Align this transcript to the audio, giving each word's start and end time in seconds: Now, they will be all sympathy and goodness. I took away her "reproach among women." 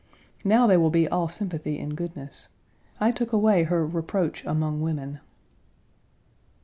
Now, 0.43 0.65
they 0.65 0.77
will 0.77 0.89
be 0.89 1.07
all 1.07 1.27
sympathy 1.29 1.77
and 1.79 1.95
goodness. 1.95 2.47
I 2.99 3.11
took 3.11 3.33
away 3.33 3.65
her 3.65 3.85
"reproach 3.85 4.43
among 4.45 4.81
women." 4.81 5.19